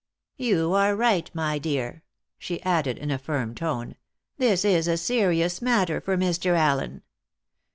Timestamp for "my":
1.35-1.59